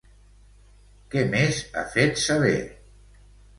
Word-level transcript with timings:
Què 1.11 1.23
més 1.35 1.61
ha 1.75 1.85
fet 1.93 2.19
saber? 2.25 2.57